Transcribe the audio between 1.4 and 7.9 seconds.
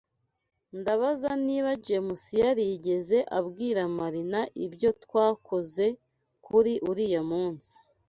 niba James yarigeze abwira Marina ibyo twakoze kuri uriya munsi.